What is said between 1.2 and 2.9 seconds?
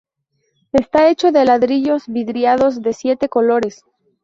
de ladrillos vidriados